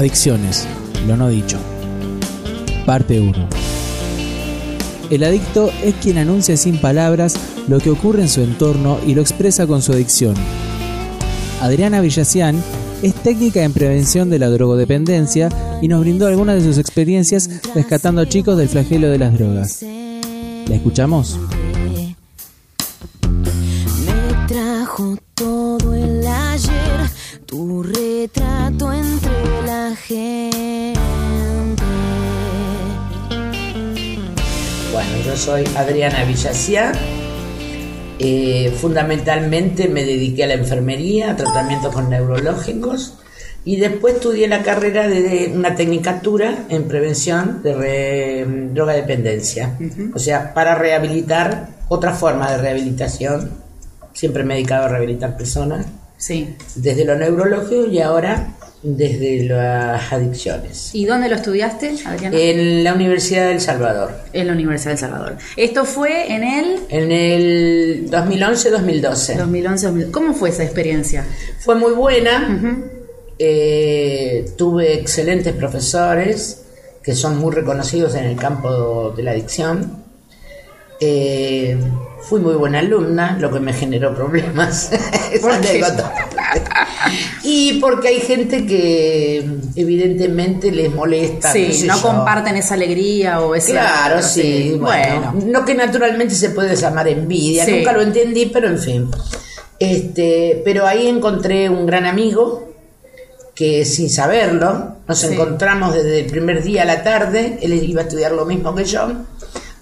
[0.00, 0.66] Adicciones,
[1.06, 1.58] lo no dicho.
[2.86, 3.48] Parte 1.
[5.10, 7.34] El adicto es quien anuncia sin palabras
[7.68, 10.34] lo que ocurre en su entorno y lo expresa con su adicción.
[11.60, 12.56] Adriana Villacián
[13.02, 15.50] es técnica en prevención de la drogodependencia
[15.82, 19.82] y nos brindó algunas de sus experiencias rescatando a chicos del flagelo de las drogas.
[19.82, 21.38] ¿La escuchamos?
[24.06, 25.59] Me trajo todo
[35.40, 36.92] soy Adriana Villacía.
[38.18, 43.14] Eh, fundamentalmente me dediqué a la enfermería, a tratamientos con neurológicos
[43.64, 48.44] y después estudié la carrera de una tecnicatura en prevención de re-
[48.74, 49.78] drogadependencia.
[50.14, 53.50] O sea, para rehabilitar, otra forma de rehabilitación.
[54.12, 55.86] Siempre me he dedicado a rehabilitar personas,
[56.18, 56.54] Sí.
[56.74, 60.90] desde lo neurológico y ahora desde las adicciones.
[60.94, 62.36] ¿Y dónde lo estudiaste, Adriana?
[62.36, 64.12] En la Universidad del Salvador.
[64.32, 65.36] en la Universidad de El Salvador.
[65.56, 69.36] Esto fue en el En el 2011-2012.
[69.36, 70.10] 2011.
[70.10, 71.26] ¿Cómo fue esa experiencia?
[71.60, 72.78] Fue muy buena.
[73.38, 76.62] Eh, tuve excelentes profesores
[77.02, 80.04] que son muy reconocidos en el campo de la adicción.
[81.00, 81.78] Eh,
[82.22, 84.90] fui muy buena alumna, lo que me generó problemas.
[85.32, 85.52] Esa ¿Por
[87.42, 89.44] y porque hay gente que
[89.76, 91.52] evidentemente les molesta.
[91.52, 92.02] Sí, sé no yo.
[92.02, 93.72] comparten esa alegría o ese...
[93.72, 94.76] Claro, sí.
[94.78, 97.72] Bueno, no que naturalmente se puede llamar envidia, Sí.
[97.78, 99.10] nunca lo entendí, pero en fin.
[99.78, 102.68] Este, pero ahí encontré un gran amigo
[103.54, 105.28] que sin saberlo, nos Sí.
[105.32, 108.84] encontramos desde el primer día a la tarde, él iba a estudiar lo mismo que
[108.84, 109.08] yo,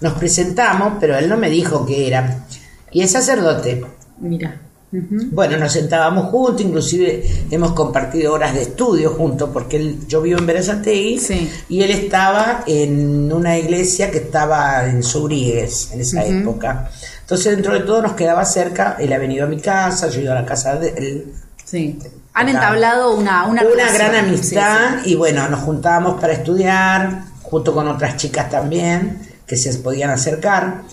[0.01, 2.45] nos presentamos, pero él no me dijo qué era.
[2.91, 3.83] Y es sacerdote.
[4.19, 4.61] Mira.
[4.91, 10.39] Bueno, nos sentábamos juntos, inclusive hemos compartido horas de estudio juntos, porque él, yo vivo
[10.39, 11.47] en Berazategui Sí.
[11.69, 16.89] y él estaba en una iglesia que estaba en Subrigues en esa época.
[17.21, 20.23] Entonces, dentro de todo nos quedaba cerca, él ha venido a mi casa, yo he
[20.23, 21.33] ido a la casa de él.
[21.63, 21.99] Sí.
[22.33, 25.11] Han entablado una Una, Una, gran Sí, amistad sí.
[25.11, 30.83] y bueno, nos juntábamos para estudiar, junto con otras chicas también, que se podían acercar.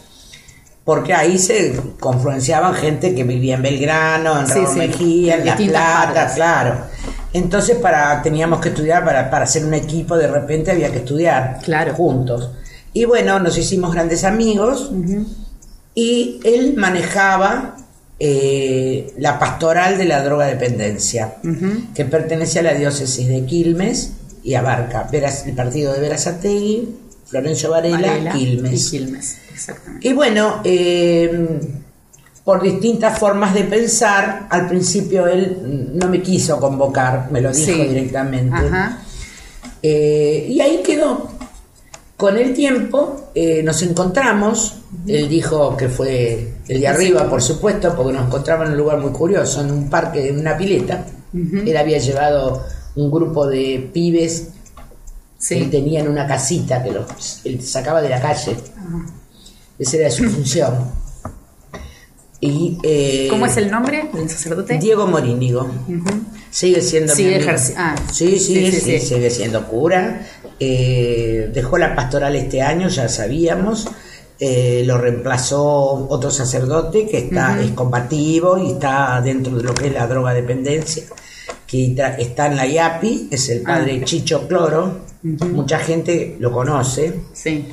[0.84, 5.41] Porque ahí se confluenciaban gente que vivía en Belgrano, en Sí, Raúl sí, Mejía, en
[5.41, 6.33] en La Plata, partes.
[6.34, 6.77] claro.
[7.33, 11.59] Entonces para teníamos que estudiar, para, para hacer un equipo de repente había que estudiar
[11.62, 11.93] Claro.
[11.95, 12.50] juntos.
[12.93, 14.91] Y bueno, nos hicimos grandes amigos
[15.95, 17.77] y él manejaba
[18.19, 21.34] eh, la pastoral de la drogadependencia,
[21.95, 24.12] que pertenece a la diócesis de Quilmes
[24.43, 26.89] y abarca Veras- el partido de Verazategui,
[27.26, 28.87] Florencio Varela, Varela Quilmes.
[28.87, 30.09] Y Quilmes, exactamente.
[30.09, 31.59] Y bueno, eh,
[32.44, 37.72] por distintas formas de pensar, al principio él no me quiso convocar, me lo dijo
[37.72, 37.82] Sí.
[37.88, 38.54] directamente.
[38.54, 38.98] Ajá.
[39.82, 41.31] Eh, y ahí quedó.
[42.16, 44.76] Con el tiempo eh, nos encontramos,
[45.06, 48.98] él dijo que fue el de arriba, por supuesto, porque nos encontramos en un lugar
[48.98, 51.04] muy curioso, en un parque, en una pileta.
[51.34, 54.48] Él había llevado un grupo de pibes
[55.47, 55.61] Sí.
[55.61, 58.57] que tenían una casita que los él sacaba de la calle.
[59.79, 60.75] Esa era su función.
[62.41, 64.77] Y, eh, ¿Cómo es el nombre del sacerdote?
[64.79, 65.69] Diego Morínigo.
[66.51, 67.95] Sigue siendo Sigue ah.
[68.11, 69.01] sí, sí, Sí, sí, sí, sí.
[69.01, 70.27] sigue siendo cura.
[70.59, 73.89] Eh, dejó la pastoral este año, ya sabíamos.
[74.41, 79.87] Eh, lo reemplazó otro sacerdote que está es combativo y está dentro de lo que
[79.87, 81.05] es la droga dependencia,
[81.66, 85.00] que está en la IAPI, es el padre Chicho Cloro.
[85.22, 87.12] Mucha gente lo conoce.
[87.32, 87.66] Sí.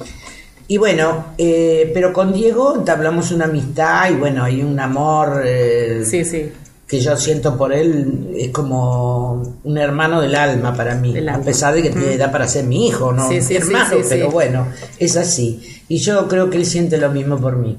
[0.67, 6.03] Y bueno, eh, pero con Diego entablamos una amistad y bueno, hay un amor eh,
[6.05, 6.49] Sí, sí.
[6.87, 11.75] que yo siento por él, es como un hermano del alma para mí, a pesar
[11.75, 14.67] de que tiene edad para ser mi hijo, no Sí, hermano, pero bueno,
[14.97, 15.61] es así.
[15.89, 17.77] Y yo creo que él siente lo mismo por mí.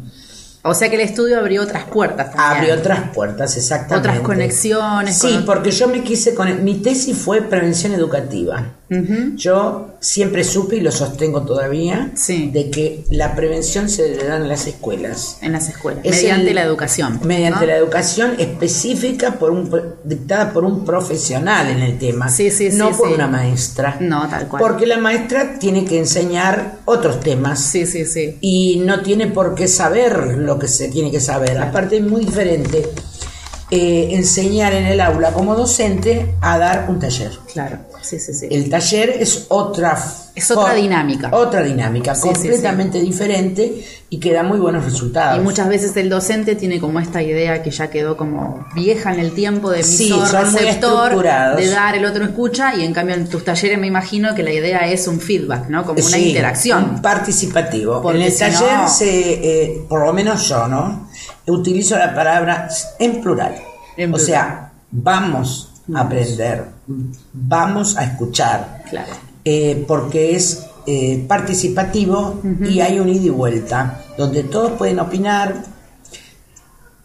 [0.67, 2.59] O sea que el estudio abrió otras puertas también.
[2.63, 4.09] Abrió otras puertas, exactamente.
[4.09, 5.19] Otras conexiones.
[5.19, 8.63] Sí, con- porque yo me quise con mi tesis fue prevención educativa.
[9.37, 12.51] Yo siempre supe y lo sostengo todavía Sí.
[12.53, 15.39] de que la prevención se debe dar en las escuelas.
[15.41, 16.05] En las escuelas.
[16.05, 17.19] Es mediante el- la educación.
[17.25, 17.67] Mediante ¿no?
[17.67, 19.71] la educación específica por un
[20.05, 23.97] dictada por un profesional en el tema, Sí, sí, sí, no por una maestra.
[24.01, 24.63] No, tal cual.
[24.63, 28.37] Porque la maestra tiene que enseñar otros temas Sí, sí, sí.
[28.41, 31.59] y no tiene por qué saber lo que se tiene que saber.
[31.59, 32.89] Aparte es muy diferente
[33.71, 37.33] eh, enseñar en el aula como docente a dar un taller.
[37.53, 37.79] Claro.
[38.05, 38.49] Sí, sí, sí.
[38.51, 39.97] El taller es otra
[40.35, 41.31] Es otra dinámica.
[41.33, 45.39] Otra dinámica, completamente diferente y que da muy buenos resultados.
[45.39, 49.21] Y muchas veces el docente tiene como esta idea que ya quedó como vieja en
[49.21, 51.23] el tiempo de emisor, receptor,
[51.57, 54.53] de dar, el otro escucha, y en cambio en tus talleres me imagino que la
[54.53, 55.85] idea es un feedback, ¿no?
[55.85, 57.01] Como una interacción.
[57.01, 58.03] Participativo.
[58.03, 61.09] Porque en el si taller, no- se, eh, por lo menos yo, ¿no?
[61.47, 62.69] Utilizo la palabra
[62.99, 63.55] en plural.
[63.97, 64.27] En o plural.
[64.27, 66.65] sea, vamos aprender,
[67.33, 68.83] vamos a escuchar.
[68.89, 69.13] Claro.
[69.45, 75.55] Eh, porque es eh, participativo y hay un ida y vuelta, donde todos pueden opinar,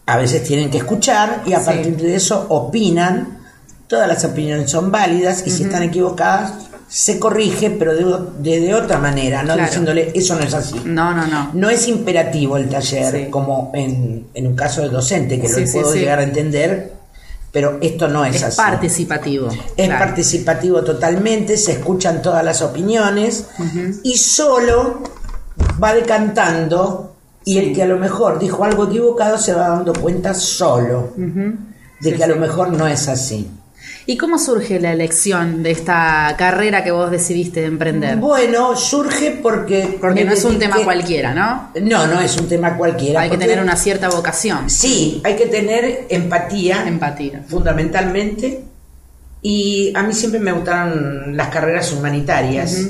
[0.05, 1.65] a veces tienen que escuchar y a Sí.
[1.65, 3.39] partir de eso opinan,
[3.87, 6.53] todas las opiniones son válidas y si están equivocadas
[6.87, 9.63] se corrige, pero de, de- de otra manera, no Claro.
[9.67, 10.81] diciéndole eso no es así.
[10.85, 11.51] No, no, no.
[11.53, 13.27] No es imperativo el taller, Sí.
[13.29, 16.93] como en, en un caso de docente, que Sí, lo puedo llegar a entender,
[17.51, 18.57] pero esto no es, Es así.
[18.57, 19.47] participativo.
[19.75, 20.05] Es claro.
[20.05, 23.45] participativo totalmente, se escuchan todas las opiniones
[24.03, 25.01] y solo
[25.81, 27.15] va decantando
[27.45, 32.11] y el que a lo mejor dijo algo equivocado se va dando cuenta solo de
[32.11, 32.33] Sí, que a sí.
[32.33, 33.49] lo mejor no es así.
[34.09, 38.15] ¿Y cómo surge la elección de esta carrera que vos decidiste emprender?
[38.17, 39.99] Bueno, surge porque...
[40.01, 41.69] Porque no es un tema cualquiera, ¿no?
[41.79, 43.21] No, no es un tema cualquiera.
[43.21, 44.67] Hay que tener una cierta vocación.
[44.67, 46.87] Sí, hay que tener empatía.
[46.87, 47.43] Empatía.
[47.47, 48.63] fundamentalmente.
[49.43, 52.89] Y a mí siempre me gustaron las carreras humanitarias.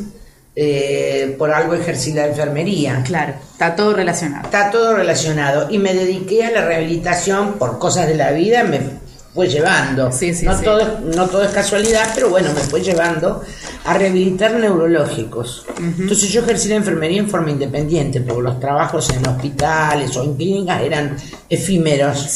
[0.55, 3.03] Eh, por algo ejercí la enfermería.
[3.05, 4.45] Claro, está todo relacionado.
[4.45, 5.69] Está todo relacionado.
[5.69, 10.11] Y me dediqué a la rehabilitación por cosas de la vida, me fue llevando.
[10.11, 10.63] Sí, sí, no, sí.
[10.65, 13.41] Todo, es- no todo es casualidad, pero bueno, me fue llevando
[13.85, 15.65] a rehabilitar neurológicos.
[15.77, 20.35] Entonces yo ejercí la enfermería en forma independiente, porque los trabajos en hospitales o en
[20.35, 21.15] clínicas eran
[21.49, 22.27] efímeros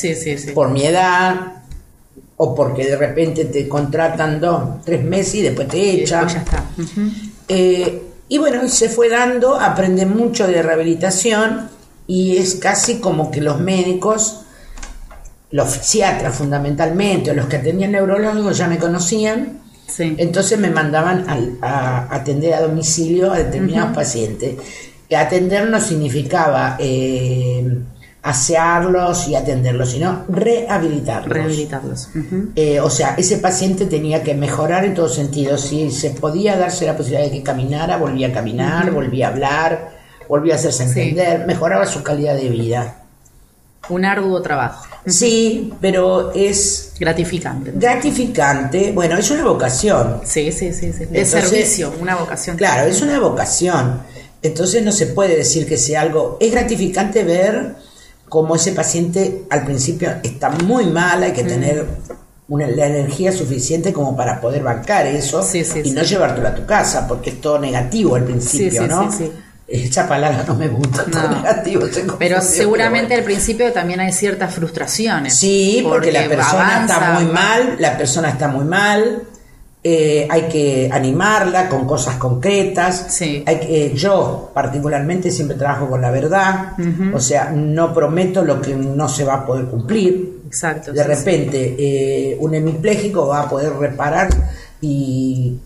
[0.53, 1.35] por mi edad
[2.37, 6.25] o porque de repente te contratan dos, tres meses y después te Y echan.
[6.25, 6.65] después ya está.
[6.81, 7.11] Ujú.
[7.47, 11.69] Eh, y bueno, y se fue dando, aprendí mucho de rehabilitación
[12.07, 14.41] y es casi como que los médicos,
[15.53, 20.15] los psiquiatras fundamentalmente, o los que atendían neurólogos ya me conocían, Sí.
[20.17, 21.25] entonces me mandaban
[21.61, 24.55] a, atender a domicilio a determinados pacientes.
[25.09, 27.77] Y atender no significaba eh,
[28.23, 31.29] asearlos y atenderlos, sino rehabilitarlos.
[31.31, 32.09] Rehabilitarlos.
[32.55, 35.61] Eh, o sea, ese paciente tenía que mejorar en todos sentidos.
[35.61, 39.89] Si se podía darse la posibilidad de que caminara, volvía a caminar, volvía a hablar,
[40.27, 40.99] volvía a hacerse Sí.
[41.01, 43.02] entender, mejoraba su calidad de vida.
[43.89, 44.85] Un arduo trabajo.
[45.05, 47.73] Sí, pero es Gratificante.
[47.75, 48.91] gratificante.
[48.93, 50.21] Bueno, es una vocación.
[50.23, 50.93] Sí, sí, sí.
[50.93, 51.05] sí.
[51.05, 52.55] De Entonces, servicio, una vocación.
[52.55, 54.01] Claro, es una vocación.
[54.41, 56.37] Entonces no se puede decir que sea algo.
[56.39, 57.75] Es gratificante ver
[58.29, 61.85] cómo ese paciente al principio está muy mal, hay que tener
[62.47, 66.55] una, la energía suficiente como para poder bancar eso Sí, sí, y no llevártelo a
[66.55, 69.11] tu casa, porque es todo negativo al principio, sí, ¿no?
[69.11, 69.31] sí, sí.
[69.75, 71.29] Esa palabra no me gusta, No.
[71.37, 71.81] negativo.
[72.19, 73.21] Pero seguramente bueno.
[73.21, 75.35] al principio también hay ciertas frustraciones.
[75.35, 79.23] Sí, porque, la persona avanza, está muy mal, la persona está muy mal,
[79.83, 83.07] eh, hay que animarla con cosas concretas.
[83.09, 83.43] Sí.
[83.47, 86.73] Hay que- eh, yo particularmente siempre trabajo con la verdad,
[87.11, 90.41] o sea, no prometo lo que no se va a poder cumplir.
[90.45, 90.93] Exacto.
[90.93, 91.15] De sí, sí.
[91.15, 94.29] repente, eh, un hemipléjico va a poder reparar
[94.81, 95.57] y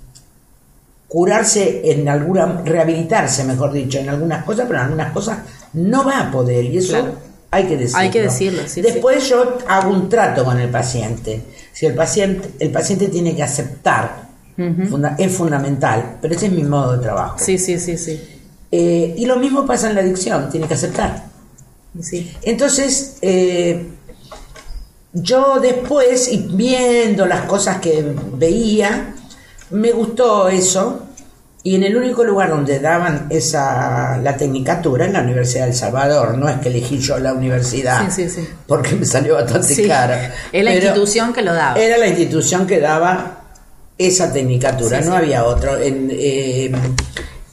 [1.07, 5.38] curarse en alguna, rehabilitarse, mejor dicho, en algunas cosas, pero en algunas cosas
[5.74, 7.13] no va a poder y eso Claro.
[7.51, 8.00] hay que decirlo.
[8.00, 11.42] Hay que decirlo, sí, Después yo hago un trato con el paciente.
[11.71, 16.64] Si el paciente, el paciente tiene que aceptar, funda- es fundamental, pero ese es mi
[16.64, 17.37] modo de trabajo.
[17.40, 18.19] Sí, sí, sí, sí.
[18.71, 21.26] Eh, y lo mismo pasa en la adicción, tiene que aceptar.
[22.02, 22.31] Sí.
[22.42, 23.87] Entonces, eh,
[25.14, 29.14] yo después, viendo las cosas que veía,
[29.71, 31.04] me gustó eso.
[31.64, 36.38] Y en el único lugar donde daban esa la tecnicatura, en la Universidad del Salvador,
[36.38, 38.47] no es que elegí yo la universidad, Sí, sí, sí.
[38.68, 40.33] porque me salió bastante cara.
[40.54, 41.78] Es la institución que lo daba.
[41.78, 43.42] Era la institución que daba
[43.97, 45.78] esa tecnicatura, no había otro.
[45.78, 46.71] En, eh,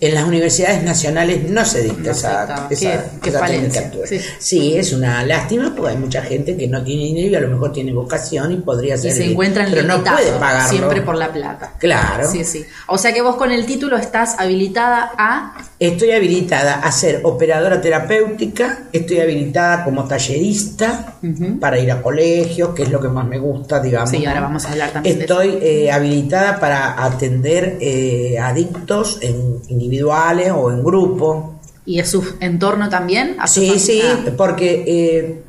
[0.08, 3.90] en las universidades nacionales no se dicta No se esa, esa- Qué- esa.
[4.06, 4.20] Sí.
[4.38, 7.48] Sí, es una lástima porque hay mucha gente que no tiene dinero y a lo
[7.48, 9.12] mejor tiene vocación y podría Y ser.
[9.12, 10.68] se encuentran pero no puede pagarlo.
[10.68, 11.72] siempre por la plata.
[11.78, 12.28] Claro.
[12.30, 12.64] Sí, sí.
[12.88, 17.80] O sea que vos con el título estás habilitada a Estoy habilitada a ser operadora
[17.80, 21.14] terapéutica, estoy habilitada como tallerista
[21.60, 24.10] para ir a colegios, que es lo que más me gusta, digamos.
[24.10, 29.60] Sí, ahora vamos a hablar también de Estoy eh, habilitada para atender eh, adictos en
[29.94, 31.50] individuales o en grupo.
[31.86, 33.36] y a su entorno también.
[33.38, 34.34] A su Sí, sí, familia.
[34.38, 35.42] porque eh,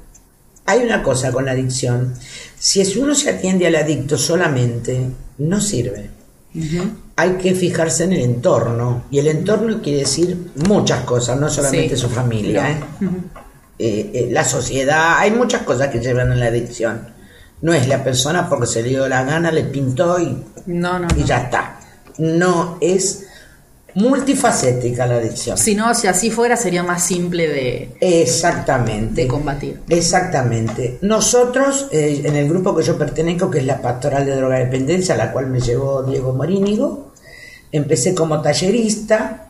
[0.65, 2.13] hay una cosa con la adicción.
[2.59, 6.09] Si uno se atiende al adicto solamente, no sirve.
[7.17, 9.05] hay que fijarse en el entorno.
[9.11, 10.37] Y el entorno quiere decir
[10.67, 12.01] muchas cosas, no solamente Sí.
[12.01, 12.79] su familia.
[12.99, 13.09] No.
[13.09, 13.13] ¿eh?
[13.79, 17.07] Eh, eh, la sociedad, hay muchas cosas que llevan a la adicción.
[17.61, 21.07] No es la persona porque se le dio la gana, le pintó y, No, no,
[21.15, 21.25] y no.
[21.25, 21.79] ya está.
[22.17, 23.25] No, es
[23.95, 25.57] multifacética la adicción.
[25.57, 29.23] Si no, si así fuera, sería más simple de, Exactamente.
[29.23, 29.81] de combatir.
[29.89, 30.97] Exactamente.
[31.01, 35.17] Nosotros, eh, en el grupo que yo pertenezco, que es la Pastoral de Drogadependencia, a
[35.17, 37.13] la cual me llevó Diego Morínigo,
[37.71, 39.47] empecé como tallerista,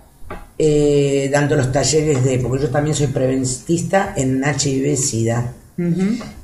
[0.58, 5.54] eh, dando los talleres de, porque yo también soy preventista en HIV-Sida.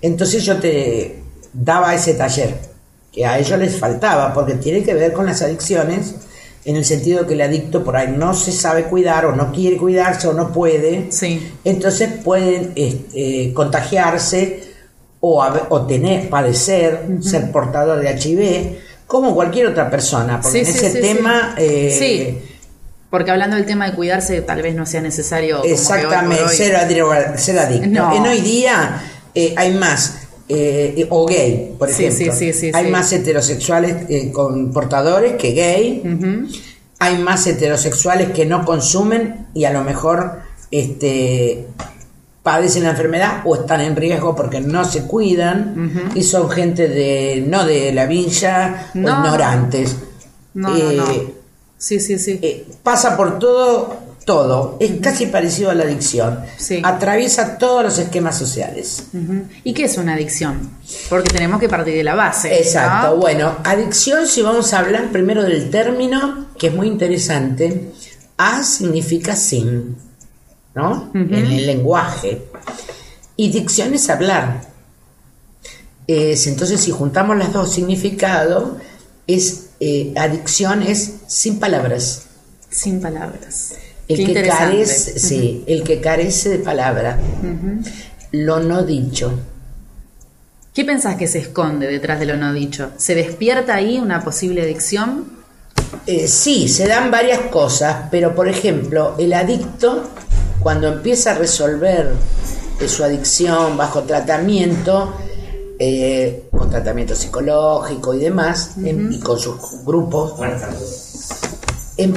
[0.02, 1.22] Entonces yo te
[1.54, 2.56] daba ese taller,
[3.14, 6.16] que a ellos les faltaba, porque tiene que ver con las adicciones,
[6.64, 9.78] en el sentido que el adicto por ahí no se sabe cuidar o no quiere
[9.78, 11.12] cuidarse o no puede.
[11.12, 11.52] Sí.
[11.64, 14.64] Entonces pueden este, contagiarse
[15.20, 18.78] o, o tener, padecer, ser portador de HIV,
[19.08, 21.54] como cualquier otra persona, porque Sí, en sí, ese tema...
[21.58, 21.64] sí.
[21.64, 22.44] eh.
[23.10, 25.58] Porque hablando del tema de cuidarse, tal vez no sea necesario.
[25.58, 27.90] como hoy Exactamente, hoy- ser adicto.
[27.90, 28.16] No.
[28.16, 29.02] En hoy día
[29.36, 32.34] eh, hay más, eh, o gay, por Sí, ejemplo.
[32.36, 36.04] sí, sí, sí, hay más heterosexuales eh, con portadores que gay.
[37.00, 40.40] Hay más heterosexuales que no consumen y a lo mejor
[40.70, 41.66] este
[42.44, 47.44] padecen la enfermedad o están en riesgo porque no se cuidan y son gente de
[47.48, 49.10] no de la villa o No.
[49.26, 49.96] ignorantes.
[50.54, 51.06] No, no, Eh, no.
[51.78, 52.40] Sí, sí, sí.
[52.42, 54.78] eh, pasa por todo, todo.
[54.80, 56.40] Es casi parecido a la adicción.
[56.58, 56.82] Sí.
[56.84, 59.08] Atraviesa todos los esquemas sociales.
[59.64, 60.70] ¿Y qué es una adicción?
[61.10, 62.56] Porque tenemos que partir de la base.
[62.58, 63.16] Exacto.
[63.16, 63.18] ¿no?
[63.18, 67.92] Bueno, adicción, si vamos a hablar primero del término, que es muy interesante.
[68.38, 69.98] A significa sin,
[70.74, 71.12] ¿no?
[71.14, 72.44] En el lenguaje.
[73.36, 74.62] Y dicción es hablar.
[76.08, 78.74] Es, entonces, si juntamos los dos significados,
[79.28, 82.28] es eh, adicción es sin palabras.
[82.70, 83.74] Sin palabras.
[84.12, 87.20] El Qué que carece, sí, el que carece de palabra,
[88.32, 89.32] lo no dicho.
[90.74, 92.92] ¿Qué pensás que se esconde detrás de lo no dicho?
[92.98, 95.26] ¿Se despierta ahí una posible adicción?
[96.08, 100.10] Eh, sí, se dan varias cosas, pero por ejemplo, el adicto,
[100.60, 102.14] cuando empieza a resolver
[102.80, 105.14] eh, su adicción bajo tratamiento,
[105.78, 110.34] eh, con tratamiento psicológico y demás, em- y con sus grupos,
[111.98, 112.14] em-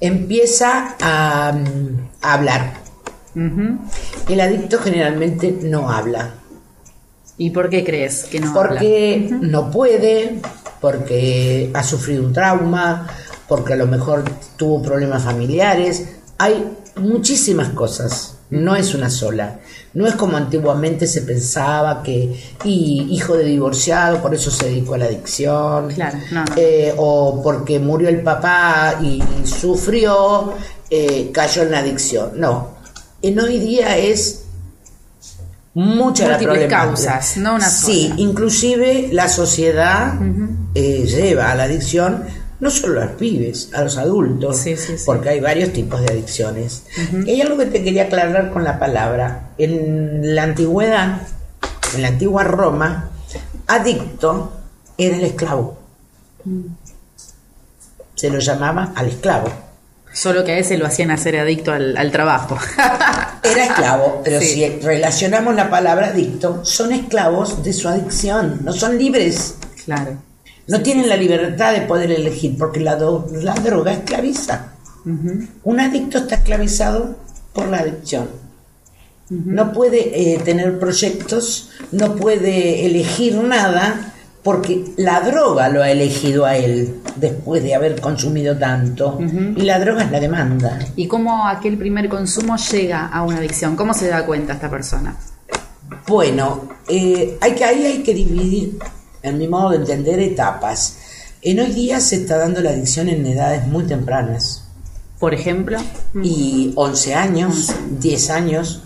[0.00, 1.52] empieza a,
[2.22, 2.74] a hablar.
[4.28, 6.34] El adicto generalmente no habla.
[7.38, 8.80] ¿Y por qué crees que no habla?
[8.80, 10.40] porque no puede,
[10.80, 13.06] porque ha sufrido un trauma,
[13.46, 14.24] porque a lo mejor
[14.56, 16.16] tuvo problemas familiares.
[16.38, 16.64] Hay
[16.96, 19.58] muchísimas cosas, no es una sola.
[19.96, 24.92] No es como antiguamente se pensaba que y hijo de divorciado, por eso se dedicó
[24.94, 25.88] a la adicción.
[25.88, 26.52] Claro, no, no.
[26.54, 30.52] Eh, o porque murió el papá y sufrió,
[30.90, 32.32] eh, cayó en la adicción.
[32.36, 32.72] No,
[33.22, 34.42] en hoy día es
[35.72, 38.20] mucha la Múltiples causas, no una Sí, sola.
[38.20, 40.14] inclusive la sociedad
[40.74, 42.22] eh, lleva a la adicción
[42.60, 45.02] no solo a los pibes, a los adultos, Sí, sí, sí.
[45.04, 46.84] porque hay varios tipos de adicciones.
[47.26, 49.50] Y hay algo que te quería aclarar con la palabra.
[49.58, 51.20] En la antigüedad,
[51.94, 53.10] en la antigua Roma,
[53.66, 54.52] adicto
[54.98, 55.78] era el esclavo.
[58.14, 59.48] Se lo llamaba al esclavo.
[60.12, 62.56] Solo que a ese lo hacían hacer adicto al, al trabajo.
[63.42, 68.96] Era esclavo, pero si relacionamos la palabra adicto, son esclavos de su adicción, no son
[68.96, 69.56] libres.
[69.84, 70.16] claro.
[70.68, 74.72] No tienen la libertad de poder elegir porque la, do- la droga esclaviza.
[75.62, 77.16] Un adicto está esclavizado
[77.52, 78.28] por la adicción.
[79.28, 84.12] No puede eh, tener proyectos, no puede elegir nada
[84.44, 89.18] porque la droga lo ha elegido a él después de haber consumido tanto.
[89.56, 90.78] Y la droga es la demanda.
[90.94, 93.74] ¿Y cómo aquel primer consumo llega a una adicción?
[93.74, 95.16] ¿Cómo se da cuenta esta persona?
[96.06, 98.78] Bueno, eh, hay que, ahí hay que dividir,
[99.30, 100.98] en mi modo de entender, etapas.
[101.42, 104.64] En hoy día se está dando la adicción en edades muy tempranas.
[105.18, 105.78] Por ejemplo,
[106.22, 108.82] y 11 años, 10 años,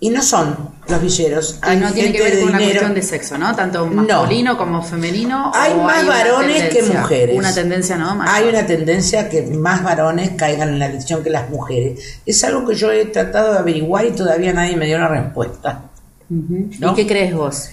[0.00, 0.56] y no son
[0.88, 1.58] los villeros.
[1.62, 2.80] y Hay no tiene que ver con una dinero.
[2.80, 3.54] cuestión de sexo, ¿no?
[3.54, 4.02] Tanto No.
[4.02, 5.50] masculino como femenino.
[5.54, 7.36] Hay ¿o más varones que mujeres.
[7.38, 8.14] Una tendencia, ¿no?
[8.14, 8.34] Mayor.
[8.34, 12.00] Hay una tendencia que más varones caigan en la adicción que las mujeres.
[12.26, 15.84] Es algo que yo he tratado de averiguar y todavía nadie me dio una respuesta.
[16.30, 17.68] ¿Y qué crees vos?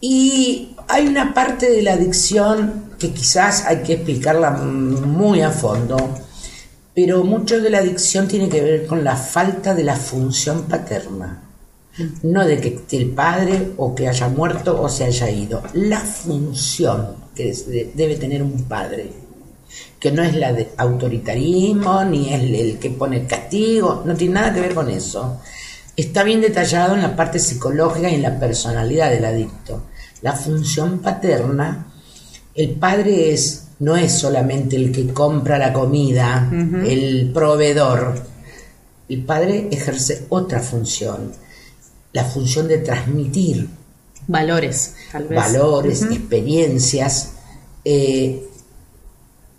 [0.00, 5.96] Y hay una parte de la adicción que quizás hay que explicarla muy a fondo,
[6.94, 11.42] pero mucho de la adicción tiene que ver con la falta de la función paterna.
[12.22, 15.62] no de que esté el padre o que haya muerto o se haya ido.
[15.72, 17.54] La función que
[17.94, 19.10] debe tener un padre,
[19.98, 24.54] que no es la de autoritarismo, ni es el, que pone castigo, no tiene nada
[24.54, 25.40] que ver con eso.
[25.96, 29.84] Está bien detallado en la parte psicológica y en la personalidad del adicto.
[30.22, 31.86] La función paterna,
[32.54, 36.50] el padre es no es solamente el que compra la comida,
[36.86, 38.14] el proveedor.
[39.08, 41.32] El padre ejerce otra función,
[42.12, 43.68] la función de transmitir
[44.26, 45.38] Valores, tal vez.
[45.38, 47.32] valores, experiencias,
[47.84, 48.48] eh,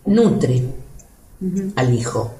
[0.06, 0.63] nutre
[1.75, 2.34] al hijo.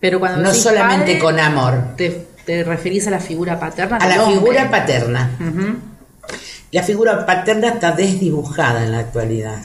[0.00, 3.96] Pero cuando No solamente padre, con amor, Te, te referís a la figura paterna.
[3.98, 4.38] a la hombre.
[4.40, 5.30] figura paterna.
[6.72, 9.62] La figura paterna está desdibujada en la actualidad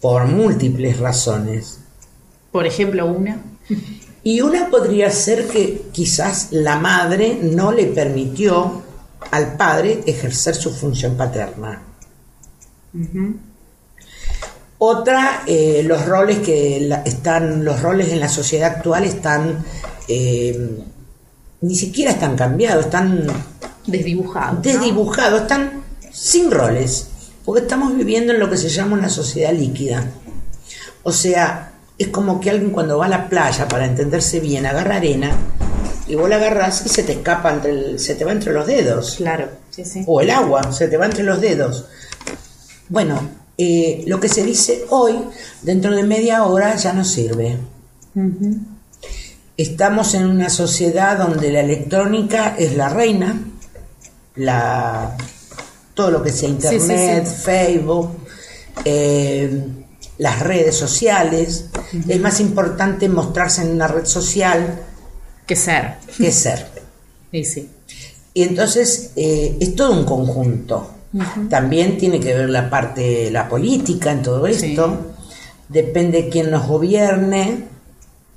[0.00, 1.78] por múltiples razones.
[2.50, 3.38] Por ejemplo, una.
[4.24, 8.82] Y una podría ser que quizás la madre no le permitió
[9.30, 11.82] al padre ejercer su función paterna.
[14.78, 19.64] Otra, eh, los roles que la- están, los roles en la sociedad actual están,
[20.08, 20.78] eh,
[21.62, 23.26] ni siquiera están cambiados, están
[23.86, 24.54] Desdibujado.
[24.56, 24.60] ¿no?
[24.60, 27.06] desdibujados, están sin roles,
[27.44, 30.04] porque estamos viviendo en lo que se llama una sociedad líquida.
[31.02, 34.96] O sea, es como que alguien cuando va a la playa, para entenderse bien, agarra
[34.96, 35.30] arena
[36.06, 38.66] y vos la agarras y se te escapa, entre el- se te va entre los
[38.66, 39.14] dedos.
[39.16, 40.04] Claro, sí, sí.
[40.06, 41.86] O el agua, se te va entre los dedos.
[42.88, 43.20] Bueno,
[43.58, 45.14] eh, lo que se dice hoy,
[45.62, 47.56] dentro de media hora, ya no sirve.
[49.56, 53.38] Estamos en una sociedad donde la electrónica es la reina,
[54.36, 55.16] la,
[55.94, 57.42] todo lo que sea sí, internet, sí.
[57.42, 58.10] Facebook,
[58.84, 59.64] eh,
[60.18, 61.66] las redes sociales.
[62.08, 64.80] Es más importante mostrarse en una red social
[65.46, 65.96] Que ser.
[66.16, 66.66] que ser.
[67.32, 67.70] Sí, sí.
[68.34, 70.90] Y entonces eh, es todo un conjunto.
[71.48, 75.14] También tiene que ver la parte, la política en todo esto.
[75.70, 77.71] Depende quién nos gobierne.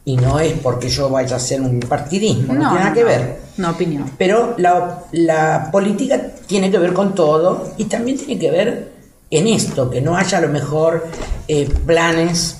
[0.07, 3.39] Y no es porque yo vaya a hacer un partidismo, no, tiene nada que ver.
[3.57, 4.12] No, opinión.
[4.17, 8.91] Pero la, la política tiene que ver con todo y también tiene que ver
[9.32, 11.08] en esto, que no haya a lo mejor
[11.47, 12.58] eh, planes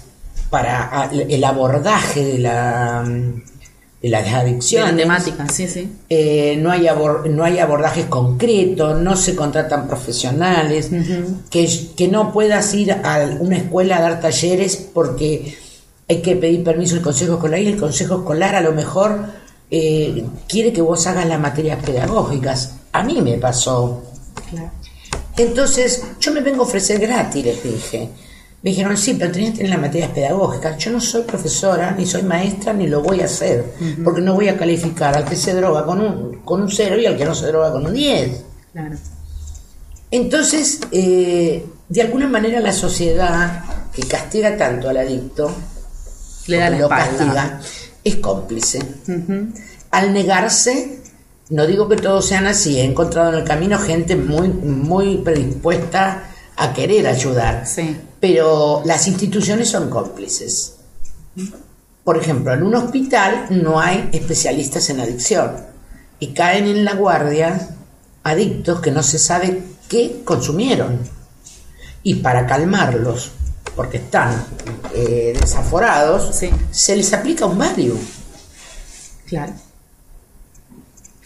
[0.50, 3.04] para el abordaje de, la,
[4.02, 4.96] de las De la adicciones.
[4.98, 5.88] temática, sí, sí.
[6.10, 10.90] Eh, no, hay abor- no hay abordajes concretos, no se contratan profesionales,
[11.52, 15.56] que, que no puedas ir a una escuela a dar talleres porque
[16.08, 19.26] hay que pedir permiso al consejo escolar y el consejo escolar a lo mejor
[19.72, 22.76] eh, quiere que vos hagas las materias pedagógicas.
[22.92, 24.04] A mí me pasó.
[24.50, 24.72] Claro.
[25.38, 28.10] Entonces, yo me vengo a ofrecer gratis, les dije.
[28.62, 30.78] Me dijeron, sí, pero tenías que tener las materias pedagógicas.
[30.78, 34.48] Yo no soy profesora, ni soy maestra, ni lo voy a hacer, porque no voy
[34.48, 37.36] a calificar al que se droga con un, con un cero y al que no
[37.36, 38.44] se droga con un 10.
[38.72, 38.96] Claro.
[40.10, 45.52] Entonces, eh, de alguna manera la sociedad que castiga tanto al adicto,
[46.48, 47.06] Le da la lo espalda.
[47.18, 47.62] castiga,
[48.04, 48.80] es cómplice.
[49.92, 51.00] Al negarse,
[51.50, 56.24] no digo que todos sean así, he encontrado en el camino gente muy, muy predispuesta
[56.58, 57.98] a querer ayudar, Sí.
[58.20, 60.76] pero las instituciones son cómplices.
[62.04, 65.56] Por ejemplo, en un hospital no hay especialistas en adicción
[66.20, 67.70] y caen en la guardia
[68.24, 71.00] adictos que no se sabe qué consumieron.
[72.04, 73.32] Y para calmarlos,
[73.76, 74.46] porque están
[74.94, 76.50] eh, desaforados, Sí.
[76.72, 77.98] se les aplica un Valium.
[79.28, 79.54] Claro.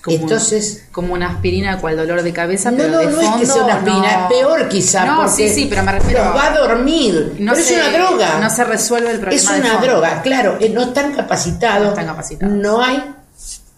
[0.07, 3.35] Entonces- Como una aspirina cual dolor de cabeza, No, pero no, de no fondo, es
[3.41, 4.07] que sea una aspirina, no.
[4.23, 5.05] es peor quizá.
[5.05, 6.23] No, porque sí, sí, pero me refiero.
[6.25, 7.35] los va a dormir.
[7.39, 8.39] no pero se- es una droga.
[8.39, 9.41] No se resuelve el problema.
[9.41, 9.87] es una fondo.
[9.87, 10.57] droga, claro.
[10.59, 11.83] eh, No están capacitados.
[11.83, 12.53] No están capacitados.
[12.55, 13.03] No hay.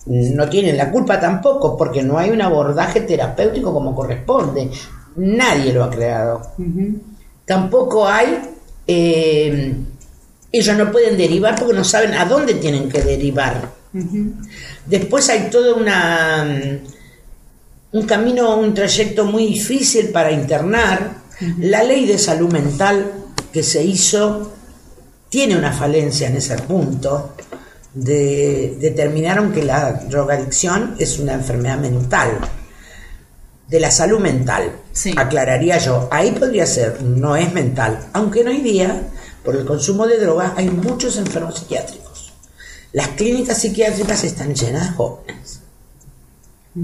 [0.05, 4.69] No tienen la culpa tampoco, porque no hay un abordaje terapéutico como corresponde.
[5.15, 6.41] Nadie lo ha creado.
[7.45, 8.57] Tampoco hay.
[8.93, 9.73] Eh,
[10.51, 13.71] ellos no pueden derivar porque no saben a dónde tienen que derivar.
[14.85, 21.21] Después hay todo una, mm, un camino, un trayecto muy difícil para internar.
[21.59, 23.11] La ley de salud mental
[23.51, 24.51] que se hizo
[25.29, 27.35] tiene una falencia en ese punto.
[27.93, 32.39] De, determinaron que la drogadicción es una enfermedad mental,
[33.71, 34.69] de la salud mental.
[34.91, 35.13] Sí.
[35.15, 39.07] Aclararía yo, ahí podría ser, no es mental, aunque hoy día,
[39.45, 42.33] por el consumo de drogas, hay muchos enfermos psiquiátricos.
[42.91, 45.61] Las clínicas psiquiátricas están llenas de jóvenes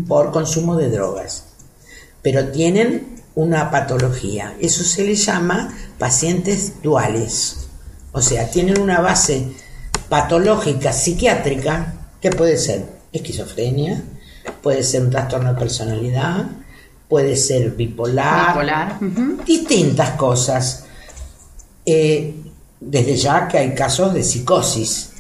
[0.08, 1.44] por consumo de drogas,
[2.22, 4.56] pero tienen una patología.
[4.62, 7.68] Eso se le llama pacientes duales.
[8.14, 9.52] O sea, tienen una base
[10.08, 14.06] patológica psiquiátrica que puede ser esquizofrenia,
[14.64, 16.46] puede ser un trastorno de personalidad,
[17.08, 19.00] puede ser bipolar, Bipolar.
[19.46, 20.86] distintas cosas.
[21.86, 22.36] Eh,
[22.80, 25.12] desde ya que hay casos de psicosis,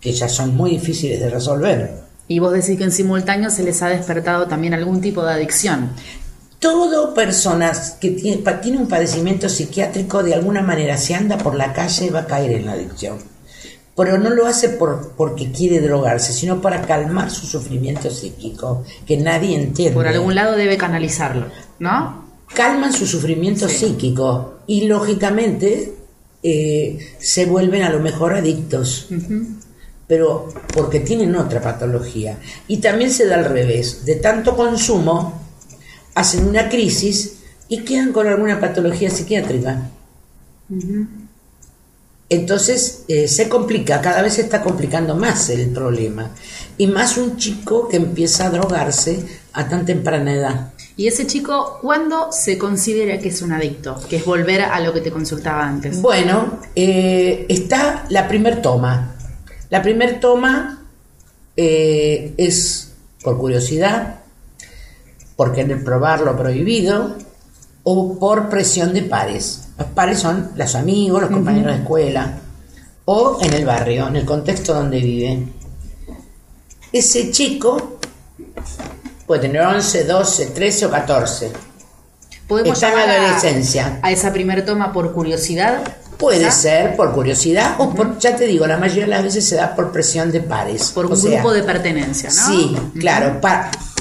[0.00, 2.00] que ya son muy difíciles de resolver.
[2.28, 5.90] Y vos decís que en simultáneo se les ha despertado también algún tipo de adicción.
[6.58, 11.72] Todo personas que tiene, tiene un padecimiento psiquiátrico, de alguna manera, si anda por la
[11.72, 13.18] calle, va a caer en la adicción.
[13.96, 19.16] Pero no lo hace por, porque quiere drogarse, sino para calmar su sufrimiento psíquico, que
[19.16, 19.94] nadie entiende.
[19.94, 21.46] Por algún lado debe canalizarlo,
[21.78, 22.30] ¿no?
[22.54, 25.94] calman su sufrimiento psíquico y lógicamente
[26.42, 29.08] eh, se vuelven a lo mejor adictos,
[30.06, 32.38] pero porque tienen otra patología.
[32.66, 35.40] Y también se da al revés, de tanto consumo
[36.14, 39.90] hacen una crisis y quedan con alguna patología psiquiátrica.
[42.30, 46.30] Entonces eh, se complica, cada vez se está complicando más el problema.
[46.78, 50.72] Y más un chico que empieza a drogarse a tan temprana edad.
[50.96, 53.98] Y ese chico, ¿cuándo se considera que es un adicto?
[54.08, 56.00] Que es volver a lo que te consultaba antes.
[56.00, 59.16] Bueno, eh, está la primer toma.
[59.68, 60.86] La primer toma
[61.56, 62.92] eh, es
[63.24, 64.20] por curiosidad,
[65.34, 67.16] por querer probar lo prohibido
[67.82, 69.68] o por presión de pares.
[69.78, 72.38] Los pares son los amigos, los compañeros de escuela
[73.04, 75.46] o en el barrio, en el contexto donde vive.
[76.92, 77.98] Ese chico
[79.26, 81.52] puede tener 11, 12, 13 o 14.
[82.46, 84.00] ¿Podemos está en adolescencia.
[84.02, 85.82] A, esa primer toma por curiosidad?
[86.18, 89.56] Puede ser por curiosidad o por, ya te digo, la mayoría de las veces se
[89.56, 90.90] da por presión de pares.
[90.90, 92.46] Por O un sea, grupo de pertenencia, ¿no?
[92.46, 93.40] Sí, claro,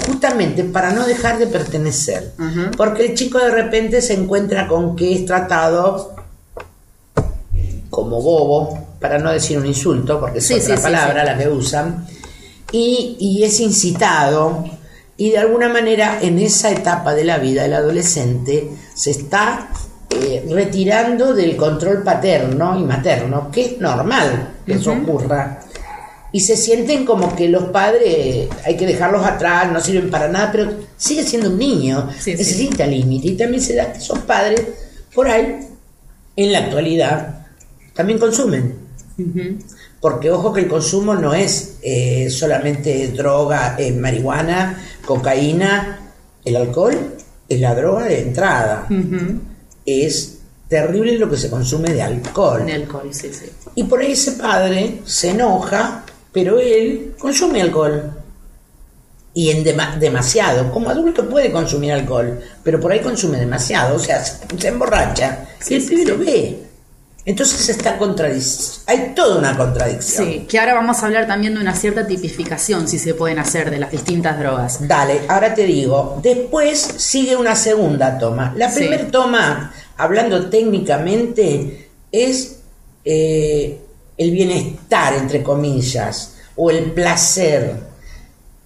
[0.10, 2.34] justamente para no dejar de pertenecer.
[2.76, 6.16] Porque el chico de repente se encuentra con que es tratado
[7.90, 11.28] como bobo, para no decir un insulto, porque es Sí, otra sí, palabra sí.
[11.28, 12.08] la que usan,
[12.72, 14.64] y, y es incitado,
[15.18, 19.70] y de alguna manera en esa etapa de la vida del adolescente se está
[20.10, 25.62] eh, retirando del control paterno y materno, que es normal que eso ocurra.
[26.32, 30.52] Y se sienten como que los padres hay que dejarlos atrás, no sirven para nada,
[30.52, 32.38] pero sigue siendo un niño, Sí, sí.
[32.38, 33.30] necesita límite.
[33.30, 34.62] Y también se da que esos padres,
[35.14, 35.60] por ahí,
[36.36, 37.48] en la actualidad,
[37.96, 38.76] también consumen.
[40.00, 46.00] Porque ojo que el consumo no es eh, solamente droga, eh, marihuana, cocaína,
[46.46, 47.16] el alcohol
[47.50, 48.88] es la droga de entrada.
[49.86, 50.38] Es
[50.70, 52.66] terrible lo que se consume de alcohol.
[52.66, 53.48] De alcohol, sí, sí.
[53.76, 58.14] Y por ahí ese padre se enoja, pero él consume alcohol.
[59.34, 60.72] Y en dema- demasiado.
[60.72, 63.96] Como adulto puede consumir alcohol, pero por ahí consume demasiado.
[63.96, 65.48] O sea, se, se emborracha.
[65.60, 66.08] Sí, y el sí, pibe sí.
[66.08, 66.60] lo ve.
[67.26, 68.82] Entonces está contradicción.
[68.88, 70.26] Hay toda una contradicción.
[70.26, 73.70] Sí, que ahora vamos a hablar también de una cierta tipificación, si se pueden hacer,
[73.70, 74.88] de las distintas drogas.
[74.88, 78.54] Dale, ahora te digo, después sigue una segunda toma.
[78.58, 82.60] La primera toma, hablando técnicamente, es
[83.06, 83.80] eh,
[84.20, 87.74] el bienestar, entre comillas, o el placer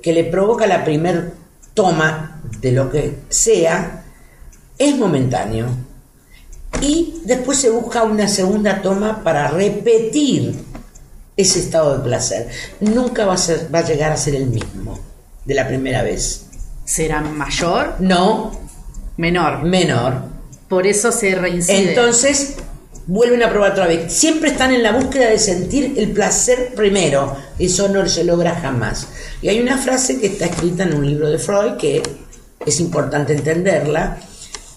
[0.01, 1.31] que le provoca la primer
[1.75, 4.03] toma de lo que sea,
[4.77, 5.67] es momentáneo.
[6.81, 10.55] Y después se busca una segunda toma para repetir
[11.37, 12.49] ese estado de placer.
[12.79, 14.99] Nunca va a, ser, va a llegar a ser el mismo
[15.45, 16.47] de la primera vez.
[16.83, 17.95] ¿Será mayor?
[17.99, 18.59] No,
[19.17, 19.61] Menor.
[19.61, 20.23] menor.
[20.67, 21.89] Por eso se reincide.
[21.89, 22.55] Entonces
[23.07, 24.11] vuelven a probar otra vez.
[24.13, 27.35] Siempre están en la búsqueda de sentir el placer primero.
[27.59, 29.07] Eso no se logra jamás.
[29.41, 32.01] Y hay una frase que está escrita en un libro de Freud que
[32.65, 34.19] es importante entenderla,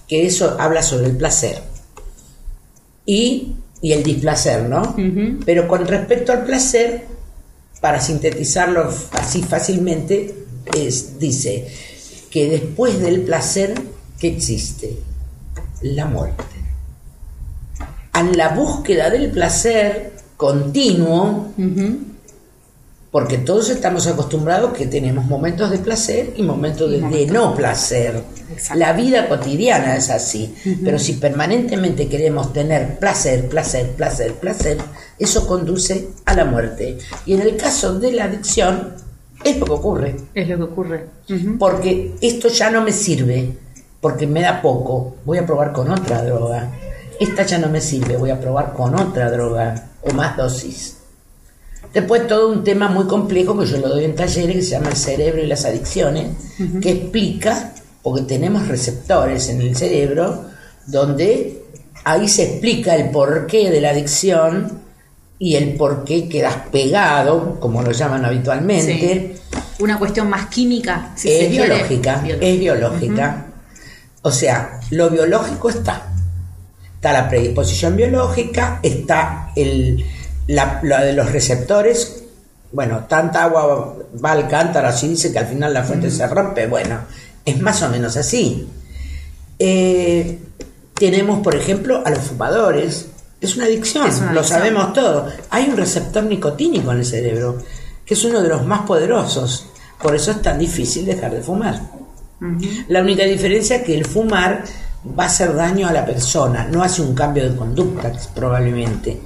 [0.09, 1.62] que eso habla sobre el placer
[3.07, 4.97] y, y el displacer, ¿no?
[5.45, 7.05] Pero con respecto al placer,
[7.81, 10.35] para sintetizarlo así fácilmente,
[10.75, 11.69] es, dice
[12.31, 13.75] que después del placer,
[14.19, 14.99] ¿qué existe?
[15.83, 16.56] La muerte.
[18.17, 21.49] A la búsqueda del placer continuo,
[23.11, 28.23] porque todos estamos acostumbrados que tenemos momentos de placer y momentos de, no placer.
[28.51, 28.79] Exacto.
[28.79, 34.79] La vida cotidiana es así, pero si permanentemente queremos tener placer, placer, placer, placer,
[35.19, 36.97] eso conduce a la muerte.
[37.27, 38.95] Y en el caso de la adicción,
[39.45, 41.07] es lo que ocurre, Es lo que ocurre.
[41.59, 43.59] Porque esto ya no me sirve,
[44.01, 46.73] porque me da poco, voy a probar con otra droga.
[47.19, 50.97] Esta ya no me sirve, voy a probar con otra droga o más dosis.
[51.93, 54.91] Después todo un tema muy complejo que yo lo doy en talleres que se llama
[54.91, 56.29] el cerebro y las adicciones,
[56.83, 60.45] que explica, porque tenemos receptores en el cerebro,
[60.87, 61.63] donde
[62.05, 64.81] ahí se explica el porqué de la adicción
[65.39, 69.33] y el por qué quedas pegado, como lo llaman habitualmente, Sí.
[69.79, 73.47] Una cuestión más química, si es biológica, es biológica.
[74.23, 76.16] O sea, lo biológico está.
[77.07, 80.05] Está la predisposición biológica, está el,
[80.49, 82.25] la, de los receptores.
[82.73, 86.66] Bueno, tanta agua va al cántaro, así dice que al final la fuente se rompe.
[86.66, 86.99] Bueno,
[87.45, 88.66] es más o menos así.
[89.57, 90.37] Eh,
[90.95, 93.07] tenemos, por ejemplo, a los fumadores.
[93.40, 94.59] Es una adicción, Es una lo adicción.
[94.59, 95.33] sabemos todos.
[95.51, 97.59] Hay un receptor nicotínico en el cerebro,
[98.05, 99.69] que es uno de los más poderosos.
[100.03, 101.81] Por eso es tan difícil dejar de fumar.
[102.88, 104.64] La única diferencia es que el fumar
[105.19, 109.19] va a hacer daño a la persona, no hace un cambio de conducta probablemente,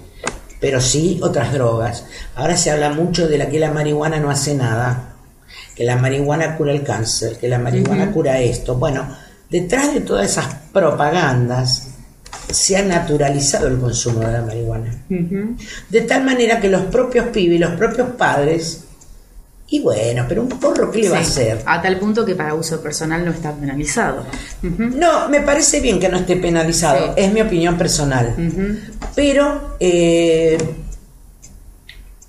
[0.60, 2.04] pero sí otras drogas.
[2.34, 5.14] Ahora se habla mucho de la que la marihuana no hace nada,
[5.74, 8.76] que la marihuana cura el cáncer, que la marihuana cura esto.
[8.76, 9.08] Bueno,
[9.48, 11.88] detrás de todas esas propagandas
[12.50, 15.04] se ha naturalizado el consumo de la marihuana.
[15.88, 18.84] De tal manera que los propios pibes, los propios padres,
[19.72, 21.62] y bueno, pero un porro, ¿qué le va a hacer?
[21.64, 24.24] A tal punto que para uso personal no está penalizado.
[24.62, 27.12] No, me parece bien que no esté penalizado, Sí.
[27.16, 28.34] es mi opinión personal.
[29.14, 30.58] Pero eh,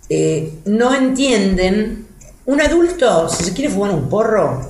[0.09, 2.05] eh, no entienden.
[2.45, 4.69] Un adulto, si se quiere fumar un porro,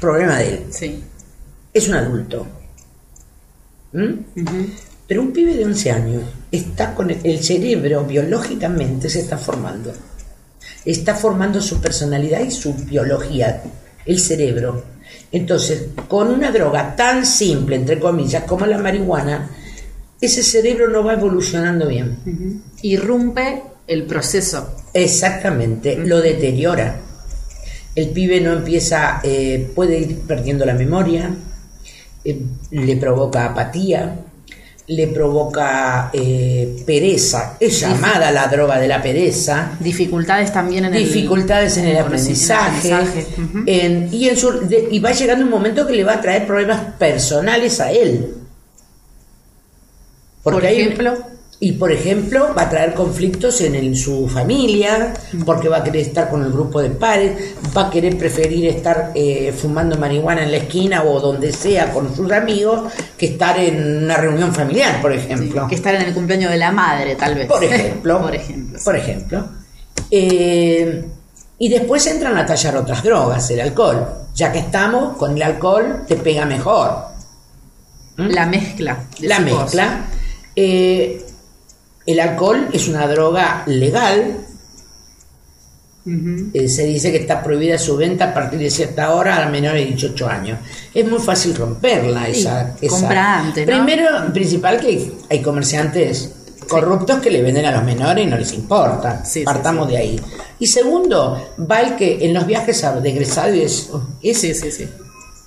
[0.00, 0.64] problema de él.
[0.70, 1.02] Sí.
[1.72, 2.46] Es un adulto.
[3.92, 4.12] ¿Mm?
[5.06, 9.92] Pero un pibe de 11 años está con el, el cerebro biológicamente se está formando.
[10.88, 13.62] Está formando su personalidad y su biología,
[14.06, 14.84] el cerebro.
[15.30, 19.50] Entonces, con una droga tan simple, entre comillas, como la marihuana,
[20.18, 22.62] ese cerebro no va evolucionando bien.
[22.80, 24.76] Irrumpe el proceso.
[24.94, 26.98] Exactamente, lo deteriora.
[27.94, 31.36] El pibe no empieza, eh, puede ir perdiendo la memoria,
[32.24, 34.24] eh, le provoca apatía,
[34.88, 41.76] le provoca eh, pereza, es llamada la droga de la pereza, Dificultades también en dificultades
[41.76, 43.26] en el en aprendizaje, aprendizaje.
[43.66, 46.46] En- y, en su- de- y va llegando un momento que le va a traer
[46.46, 48.34] problemas personales a él.
[50.42, 51.18] Por hay un- ejemplo.
[51.60, 55.12] Y por ejemplo, va a traer conflictos en, el- su familia,
[55.44, 59.10] porque va a querer estar con el grupo de pares, va a querer preferir estar
[59.14, 64.04] eh, fumando marihuana en la esquina o donde sea con sus amigos que estar en
[64.04, 65.66] una reunión familiar, por ejemplo.
[65.66, 67.46] que estar en el cumpleaños de la madre, tal vez.
[67.48, 68.20] Por ejemplo.
[68.22, 68.78] Por ejemplo.
[68.84, 69.48] Por ejemplo.
[70.12, 71.04] Eh,
[71.58, 74.06] y después entran a tallar otras drogas, el alcohol.
[74.34, 76.98] Ya que estamos, con el alcohol te pega mejor.
[78.16, 78.94] La mezcla.
[78.94, 79.24] ¿Mm?
[79.24, 79.62] La decís vos.
[79.64, 80.06] mezcla.
[80.54, 81.24] Eh,
[82.12, 84.38] el alcohol es una droga legal.
[86.54, 89.82] Eh, se dice que está prohibida su venta a partir de cierta hora a menores
[89.82, 90.58] de 18 años.
[90.94, 92.74] Es muy fácil romperla Sí, esa.
[92.80, 93.74] esa- compra antes, ¿no?
[93.74, 96.32] Primero, principal, que hay, comerciantes
[96.66, 99.22] corruptos que le venden a los menores y no les importa.
[99.24, 100.20] Sí, Partamos de ahí.
[100.58, 103.90] Y segundo, va el que en los viajes a- de egresado es,
[104.22, 104.88] es, Sí, sí, sí.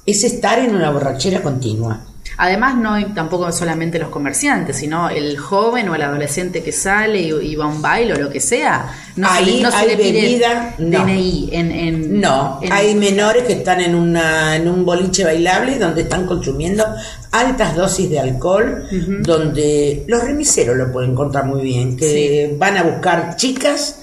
[0.06, 2.06] es estar en una borrachera continua.
[2.38, 7.22] Además, no hay tampoco solamente los comerciantes, sino el joven o el adolescente que sale
[7.22, 8.94] y, y va a un baile o lo que sea.
[9.16, 11.06] No se Ahí le, no se hay le pide bebida, no.
[11.06, 15.78] DNI en, en- No, en- hay menores que están en, una, en un boliche bailable
[15.78, 16.84] donde están consumiendo
[17.32, 18.86] altas dosis de alcohol,
[19.22, 23.98] donde los remiseros lo pueden encontrar muy bien, que van a buscar chicas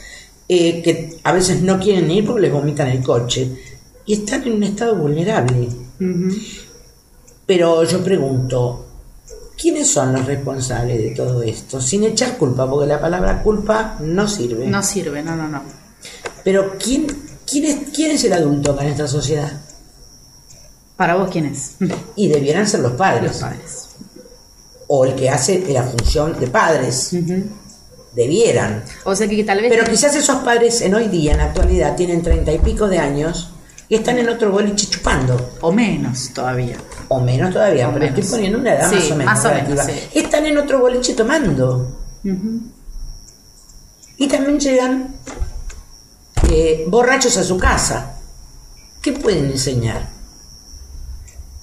[0.48, 3.48] eh, que a veces no quieren ir porque les vomitan el coche
[4.06, 5.68] y están en un estado vulnerable.
[7.48, 8.84] Pero yo pregunto,
[9.58, 11.80] ¿quiénes son los responsables de todo esto?
[11.80, 14.66] Sin echar culpa, porque la palabra culpa no sirve.
[14.66, 15.62] No sirve, no, no, no.
[16.44, 17.06] Pero ¿quién,
[17.50, 19.50] quién, es, ¿quién es el adulto acá en esta sociedad?
[20.94, 21.76] ¿Para vos quién es?
[22.16, 23.22] Y debieran ser los padres.
[23.22, 23.88] Los padres.
[24.88, 27.16] O el que hace la función de padres.
[28.14, 28.84] Debieran.
[29.04, 29.70] O sea que tal vez...
[29.70, 32.98] Pero quizás esos padres en hoy día, en la actualidad, tienen treinta y pico de
[32.98, 33.52] años
[33.88, 35.52] y están en otro boliche chupando.
[35.60, 36.76] O menos todavía.
[37.08, 38.18] O menos todavía, O pero menos.
[38.18, 39.24] estoy poniendo una edad Sí, más o menos.
[39.34, 39.98] más o menos, relativa.
[40.12, 40.18] sí.
[40.18, 41.96] Están en otro boliche tomando.
[44.16, 45.14] Y también llegan
[46.50, 48.14] eh, borrachos a su casa.
[49.00, 50.08] ¿Qué pueden enseñar?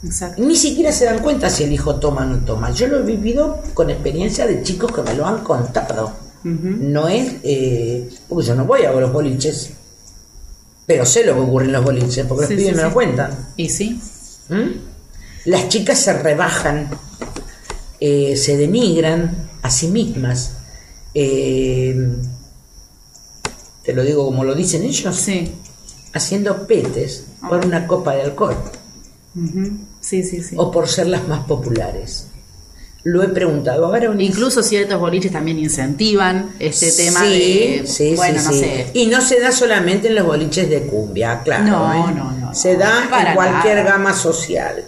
[0.04, 0.42] Exacto.
[0.42, 2.72] Ni siquiera se dan cuenta si el hijo toma o no toma.
[2.72, 6.14] Yo lo he vivido con experiencia de chicos que me lo han contado.
[6.44, 9.72] No es, eh, porque yo no voy a los boliches,
[10.86, 12.94] pero sé lo que ocurre en los boliches, porque Sí, los pibes sí, me lo
[12.94, 13.50] cuentan.
[13.58, 14.00] Y sí.
[14.50, 14.70] ¿Mm?
[15.46, 16.90] Las chicas se rebajan,
[18.00, 20.52] eh, se denigran a sí mismas.
[21.14, 21.96] Eh,
[23.84, 25.52] te lo digo como lo dicen ellos, Sí.
[26.14, 28.56] haciendo petes por una copa de alcohol.
[30.02, 30.56] Sí, sí, sí.
[30.58, 32.28] o por ser las más populares.
[33.06, 34.28] Lo he preguntado a varones.
[34.28, 39.06] Incluso ciertos boliches también incentivan este tema Sí, de, sí, bueno, sí, no sé, Y
[39.06, 41.66] no se da solamente en los boliches de cumbia, claro.
[41.66, 42.14] No, ¿eh?
[42.16, 43.92] no, no, Se no, da en cualquier nada.
[43.92, 44.84] gama social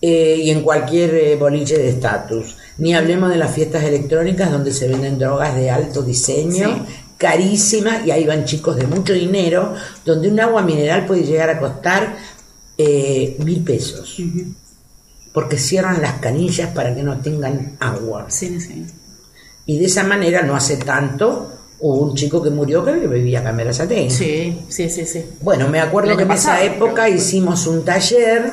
[0.00, 2.56] eh, y en cualquier eh, boliche de estatus.
[2.78, 6.86] Ni hablemos de las fiestas electrónicas donde se venden drogas de alto diseño,
[7.18, 9.74] carísimas, y ahí van chicos de mucho dinero,
[10.06, 12.16] donde un agua mineral puede llegar a costar
[12.78, 14.16] eh, mil pesos.
[15.36, 18.24] Porque cierran las canillas para que no tengan agua.
[18.30, 18.86] sí, sí.
[19.66, 23.50] Y de esa manera, no hace tanto, hubo un chico que murió que vivía acá
[23.50, 24.08] en Berazategui.
[24.08, 25.26] Sí, sí, sí, sí.
[25.42, 28.50] Bueno, me acuerdo que en esa época hicimos un taller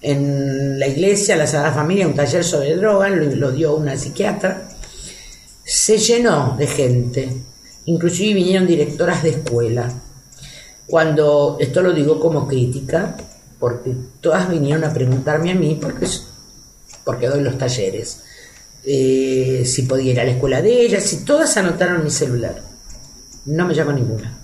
[0.00, 4.68] en la iglesia, la Sagrada Familia, un taller sobre drogas, lo, lo dio una psiquiatra.
[5.64, 7.36] Se llenó de gente,
[7.86, 9.92] inclusive vinieron directoras de escuela.
[10.86, 13.16] Cuando, esto lo digo como crítica,
[13.60, 16.08] porque todas vinieron a preguntarme a mí, porque,
[17.04, 18.22] porque doy los talleres,
[18.84, 22.62] eh, si podía ir a la escuela de ellas, y todas anotaron mi celular.
[23.44, 24.38] No me llamó ninguna.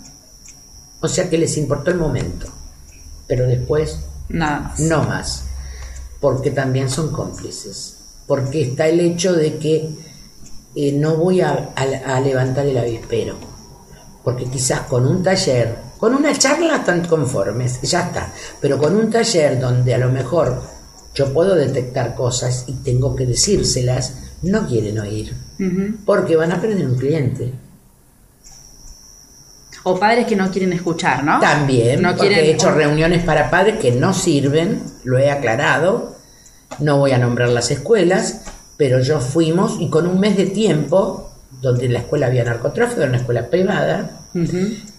[1.01, 2.47] O sea que les importó el momento,
[3.27, 3.99] pero después
[4.29, 4.81] Nada más.
[4.81, 5.43] no más,
[6.21, 9.89] porque también son cómplices, porque está el hecho de que
[10.75, 13.37] eh, no voy a, a- a levantar el avispero,
[14.25, 19.11] porque quizás con un taller, con una charla están conformes, ya está, pero con un
[19.11, 20.63] taller donde a lo mejor
[21.15, 25.35] yo puedo detectar cosas y tengo que decírselas, no quieren oír,
[26.05, 27.53] porque van a perder un cliente.
[29.85, 31.39] O padres que no quieren escuchar, ¿no?
[31.39, 36.17] También, no porque quieren he hecho reuniones para padres que no sirven, lo he aclarado,
[36.81, 38.43] no voy a nombrar las escuelas,
[38.77, 41.31] pero yo fuimos y con un mes de tiempo,
[41.63, 44.11] donde en la escuela había narcotráfico, era una escuela privada.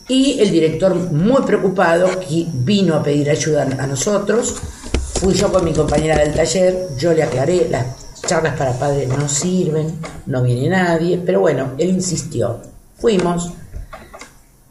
[0.08, 2.10] Y el director muy preocupado
[2.54, 4.56] vino a pedir ayuda a nosotros,
[5.16, 9.28] fui yo con mi compañera del taller, yo le aclaré, las charlas para padres no
[9.28, 12.60] sirven, no viene nadie, pero bueno, él insistió,
[12.98, 13.52] fuimos,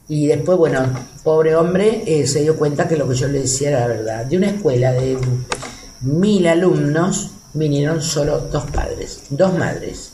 [0.08, 0.88] y después, bueno,
[1.24, 4.26] pobre hombre eh, se dio cuenta que lo que yo le decía era la verdad.
[4.26, 5.18] De una escuela de
[6.02, 10.12] mil alumnos vinieron solo dos padres, dos madres.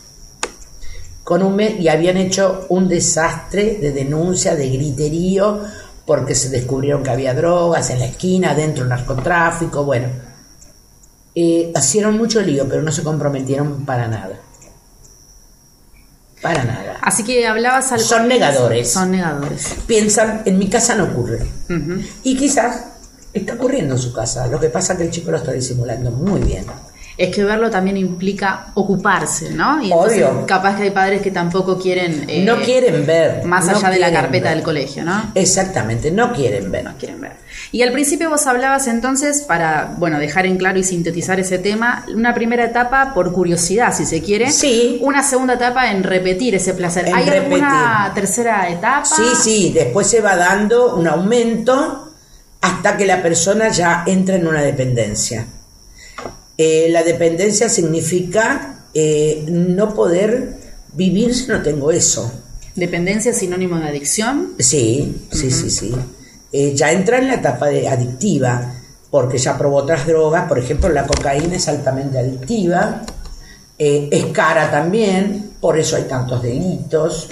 [1.24, 5.60] Con un mes, y habían hecho un desastre de denuncia, de griterío,
[6.04, 10.08] porque se descubrieron que había drogas en la esquina, dentro narcotráfico, bueno.
[11.34, 14.38] Eh, hicieron mucho lío, pero no se comprometieron para nada.
[16.42, 16.98] Para nada.
[17.00, 18.90] Así que hablabas al Son negadores.
[18.90, 19.76] Son negadores.
[19.86, 21.46] Piensan, en mi casa no ocurre.
[22.24, 22.84] Y quizás
[23.32, 24.48] está ocurriendo en su casa.
[24.48, 26.66] Lo que pasa es que el chico lo está disimulando muy bien.
[27.18, 29.82] Es que verlo también implica ocuparse, ¿no?
[29.82, 30.46] Y entonces, Obvio.
[30.46, 32.24] capaz que hay padres que tampoco quieren.
[32.28, 33.44] eh, no quieren ver.
[33.44, 34.54] Más no allá de la carpeta ver.
[34.56, 35.30] del colegio, ¿no?
[35.34, 36.84] Exactamente, no quieren ver.
[36.84, 37.32] No quieren ver.
[37.70, 42.04] Y al principio vos hablabas entonces, para, bueno, dejar en claro y sintetizar ese tema,
[42.14, 44.50] una primera etapa por curiosidad, si se quiere.
[44.50, 44.98] Sí.
[45.02, 47.08] Una segunda etapa en repetir ese placer.
[47.08, 49.04] En ¿Hay alguna tercera etapa?
[49.04, 52.10] Sí, sí, después se va dando un aumento
[52.60, 55.46] hasta que la persona ya entra en una dependencia.
[56.64, 60.58] Eh, la dependencia significa eh, no poder
[60.92, 62.32] vivir si no tengo eso.
[62.76, 64.52] ¿Dependencia es sinónimo de adicción?
[64.60, 65.92] Sí, sí, sí, sí.
[66.52, 68.74] Eh, ya entra en la etapa de adictiva,
[69.10, 73.02] porque ya probó otras drogas, por ejemplo, la cocaína es altamente adictiva,
[73.76, 77.28] es cara también, por eso hay tantos delitos.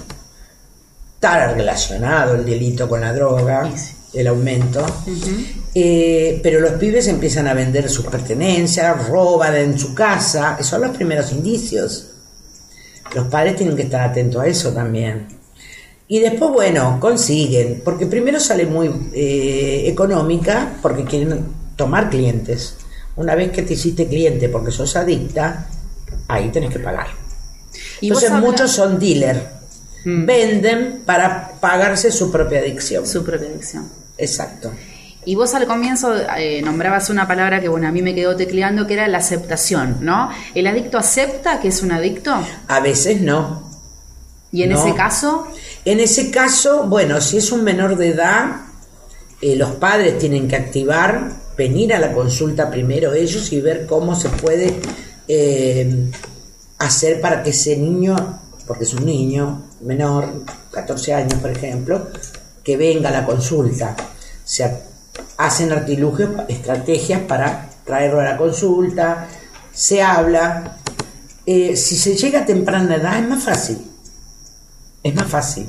[1.15, 3.71] Está relacionado el delito con la droga,
[4.13, 4.85] el aumento.
[5.75, 10.83] Eh, pero los pibes empiezan a vender sus pertenencias, roban en su casa, esos son
[10.83, 12.07] los primeros indicios.
[13.15, 15.27] Los padres tienen que estar atentos a eso también.
[16.09, 21.45] Y después, bueno, consiguen, porque primero sale muy eh, económica, porque quieren
[21.77, 22.75] tomar clientes.
[23.15, 25.69] Una vez que te hiciste cliente porque sos adicta,
[26.27, 27.07] ahí tenés que pagar.
[28.01, 29.61] Y Entonces muchos son dealer.
[30.05, 30.27] Mm.
[30.27, 33.07] Venden para pagarse su propia adicción.
[33.07, 33.89] Su propia adicción.
[34.19, 34.73] Exacto.
[35.27, 38.87] Y vos al comienzo eh, nombrabas una palabra que, bueno, a mí me quedó tecleando,
[38.87, 40.31] que era la aceptación, ¿no?
[40.55, 42.35] ¿El adicto acepta que es un adicto?
[42.69, 43.69] A veces no.
[44.53, 44.81] Y en No.
[44.85, 45.47] ese caso,
[45.85, 48.57] En ese caso, bueno, si es un menor de edad,
[49.41, 54.15] eh, los padres tienen que activar, venir a la consulta primero ellos y ver cómo
[54.15, 54.75] se puede
[55.29, 56.11] eh,
[56.79, 58.17] hacer para que ese niño,
[58.67, 62.09] porque es un niño menor, 14 años por ejemplo,
[62.65, 63.95] que venga a la consulta.
[64.45, 64.81] Se ha-
[65.37, 69.29] hacen artilugios, estrategias para traerlo a la consulta,
[69.73, 70.79] se habla.
[71.47, 73.91] Eh, si se llega a temprana edad es más fácil
[75.03, 75.69] es más fácil.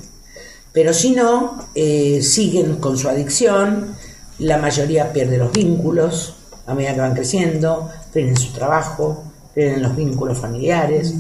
[0.74, 3.96] Pero si no, eh, siguen con su adicción,
[4.40, 6.36] la mayoría pierde los vínculos
[6.66, 9.24] a medida que van creciendo, pierden su trabajo,
[9.54, 11.14] creen en los vínculos familiares,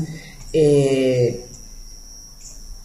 [0.54, 1.46] eh,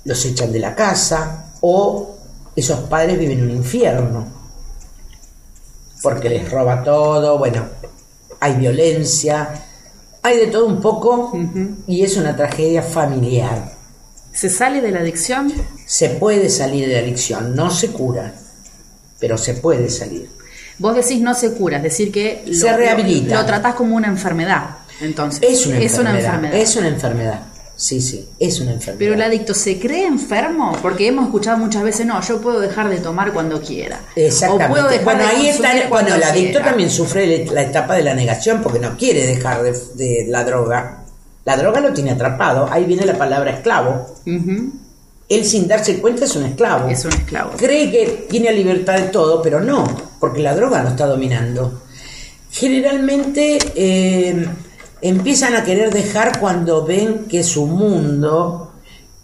[0.05, 2.17] los echan de la casa o
[2.55, 4.36] esos padres viven un infierno
[6.03, 7.65] porque les roba todo, bueno,
[8.41, 9.49] hay violencia,
[10.23, 11.33] hay de todo un poco
[11.87, 13.73] y es una tragedia familiar.
[14.33, 15.53] ¿Se sale de la adicción?
[15.87, 18.35] Se puede salir de la adicción, no se cura,
[19.19, 20.29] pero se puede salir.
[20.79, 23.37] Vos decís no se cura, es decir que Se rehabilita.
[23.37, 25.43] Lo, tratás como una enfermedad, entonces.
[25.43, 26.61] Es una, es enfermedad, una enfermedad.
[26.61, 27.41] Es una enfermedad.
[27.77, 28.99] Sí, sí, es una enfermedad.
[28.99, 32.89] Pero el adicto se cree enfermo porque hemos escuchado muchas veces, no, yo puedo dejar
[32.89, 34.01] de tomar cuando quiera.
[34.17, 34.65] Exactamente.
[34.65, 36.65] O puedo dejar bueno, de ahí está, bueno, el cuando adicto quiera.
[36.65, 41.05] también sufre la etapa de la negación porque no quiere dejar de, de la droga.
[41.45, 42.67] La droga lo tiene atrapado.
[42.71, 44.07] Ahí viene la palabra esclavo.
[45.29, 46.89] Él sin darse cuenta es un esclavo.
[46.89, 47.53] Es un esclavo.
[47.57, 49.85] Cree que tiene libertad de todo, pero no,
[50.19, 51.83] porque la droga lo está dominando.
[52.51, 54.47] Generalmente eh,
[55.01, 58.73] empiezan a querer dejar cuando ven que su mundo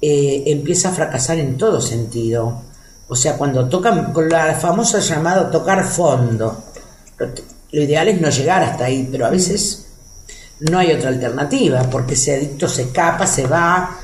[0.01, 2.63] eh, empieza a fracasar en todo sentido.
[3.09, 6.65] O sea, cuando tocan con la famosa llamada tocar fondo.
[7.19, 7.27] Lo,
[7.73, 9.87] lo ideal es no llegar hasta ahí, pero a veces
[10.71, 13.99] no hay otra alternativa, porque ese adicto se escapa, se va,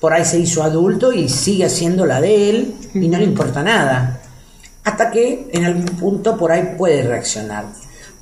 [0.00, 3.62] por ahí se hizo adulto y sigue haciendo la de él y no le importa
[3.62, 4.20] nada.
[4.84, 7.66] Hasta que en algún punto por ahí puede reaccionar.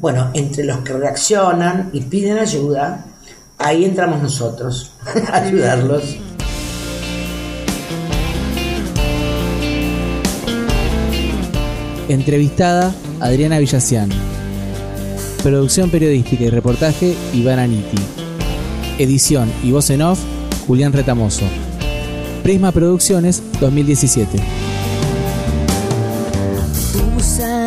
[0.00, 3.04] Bueno, entre los que reaccionan y piden ayuda,
[3.58, 4.92] ahí entramos nosotros,
[5.30, 6.16] a ayudarlos.
[12.08, 14.08] Entrevistada Adriana Villacián.
[15.42, 17.98] Producción periodística y reportaje Iván Aniti.
[18.98, 20.18] Edición y voz en off
[20.66, 21.44] Julián Retamoso.
[22.42, 24.59] Prisma Producciones 2017.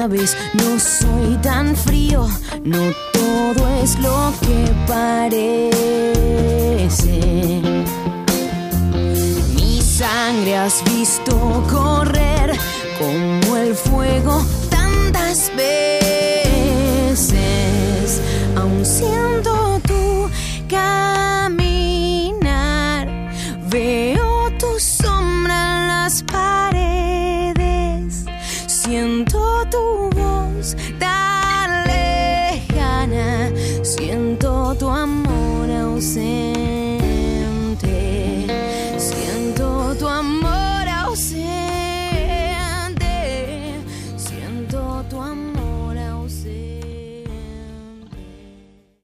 [0.07, 2.27] No soy tan frío,
[2.65, 5.71] no todo es lo que parece.
[9.55, 12.51] Mi sangre has visto correr
[12.99, 15.82] como el fuego tantas veces,